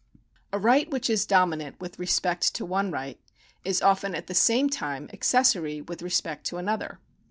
[0.51, 3.19] A right which is dominant with respect to one right,
[3.63, 6.97] is often at the same time accessory with respect to another.